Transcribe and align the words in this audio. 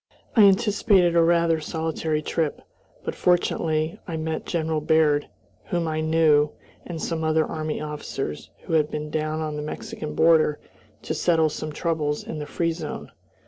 I 0.35 0.45
anticipated 0.45 1.15
a 1.15 1.21
rather 1.21 1.59
solitary 1.59 2.23
trip; 2.23 2.63
but, 3.05 3.13
fortunately, 3.13 3.99
I 4.07 4.17
met 4.17 4.47
General 4.47 4.81
Baird, 4.81 5.27
whom 5.65 5.87
I 5.87 6.01
knew, 6.01 6.53
and 6.87 6.99
some 6.99 7.23
other 7.23 7.45
army 7.45 7.79
officers, 7.79 8.49
who 8.63 8.73
had 8.73 8.89
been 8.89 9.11
down 9.11 9.41
on 9.41 9.57
the 9.57 9.61
Mexican 9.61 10.15
border 10.15 10.59
to 11.03 11.13
settle 11.13 11.49
some 11.49 11.71
troubles 11.71 12.23
in 12.23 12.39
the 12.39 12.47
"free 12.47 12.71
zone." 12.71 13.11